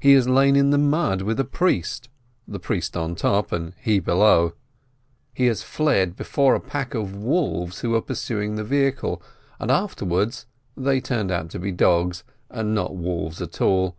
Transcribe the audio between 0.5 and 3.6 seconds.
in the mud with a priest, the priest on top,